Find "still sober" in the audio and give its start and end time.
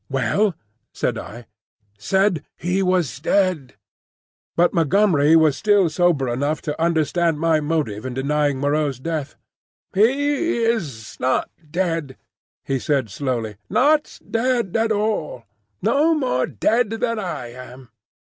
5.55-6.27